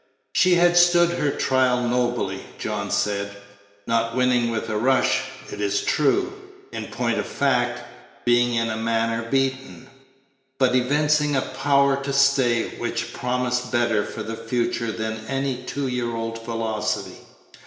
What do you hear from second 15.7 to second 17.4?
year old velocity.